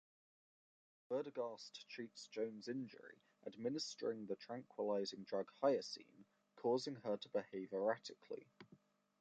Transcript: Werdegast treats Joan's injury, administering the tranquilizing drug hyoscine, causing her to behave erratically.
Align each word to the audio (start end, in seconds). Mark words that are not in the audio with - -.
Werdegast 1.11 1.85
treats 1.87 2.27
Joan's 2.29 2.67
injury, 2.67 3.21
administering 3.45 4.25
the 4.25 4.35
tranquilizing 4.35 5.21
drug 5.25 5.51
hyoscine, 5.61 6.25
causing 6.55 6.95
her 7.03 7.17
to 7.17 7.29
behave 7.29 7.71
erratically. 7.71 8.47